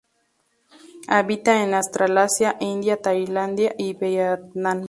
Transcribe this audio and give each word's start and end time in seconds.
Habita 1.07 1.61
en 1.61 1.75
Australasia, 1.75 2.55
India, 2.59 2.97
Tailandia 2.99 3.75
y 3.77 3.93
Vietnam. 3.93 4.79